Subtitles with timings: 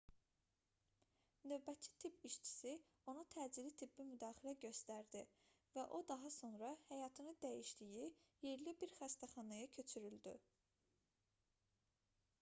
[1.49, 2.71] növbətçi tibb işçisi
[3.11, 5.21] ona təcili tibbi müdaxilə göstərdi
[5.75, 8.07] və o daha sonra həyatını dəyişdiyi
[8.49, 10.33] yerli bir xəstəxanaya köçürüldü